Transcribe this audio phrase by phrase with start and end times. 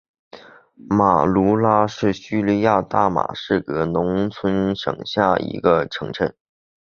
[0.89, 6.35] 马卢拉是叙利亚大马士革农村省下的一个城镇。